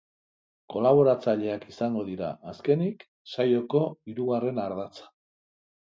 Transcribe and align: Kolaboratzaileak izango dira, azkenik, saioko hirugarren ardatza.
Kolaboratzaileak 0.75 1.67
izango 1.73 2.07
dira, 2.09 2.31
azkenik, 2.55 3.07
saioko 3.37 3.87
hirugarren 4.01 4.67
ardatza. 4.69 5.11